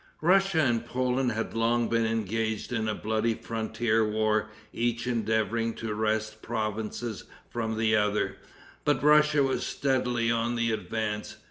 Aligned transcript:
Russia 0.23 0.61
and 0.61 0.83
Poland 0.87 1.31
had 1.31 1.53
long 1.53 1.87
been 1.87 2.07
engaged 2.07 2.73
in 2.73 2.87
a 2.87 2.95
bloody 2.95 3.35
frontier 3.35 4.03
war, 4.03 4.49
each 4.73 5.05
endeavoring 5.05 5.75
to 5.75 5.93
wrest 5.93 6.41
provinces 6.41 7.25
from 7.51 7.77
the 7.77 7.95
other; 7.95 8.37
but 8.83 9.03
Russia 9.03 9.43
was 9.43 9.63
steadily 9.63 10.31
on 10.31 10.55
the 10.55 10.71
advance. 10.71 11.35